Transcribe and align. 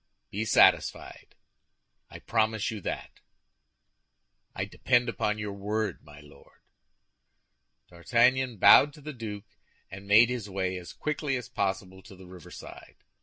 "Be 0.31 0.45
satisfied; 0.45 1.35
I 2.09 2.17
promise 2.17 2.71
you 2.71 2.81
that." 2.81 3.19
"I 4.55 4.65
depend 4.65 5.07
upon 5.09 5.37
your 5.37 5.53
word, 5.53 5.99
my 6.03 6.19
Lord." 6.21 6.61
D'Artagnan 7.87 8.57
bowed 8.57 8.93
to 8.93 9.01
the 9.01 9.13
duke, 9.13 9.45
and 9.91 10.07
made 10.07 10.29
his 10.29 10.49
way 10.49 10.75
as 10.77 10.91
quickly 10.93 11.37
as 11.37 11.49
possible 11.49 12.01
to 12.01 12.15
the 12.15 12.25
riverside. 12.25 12.95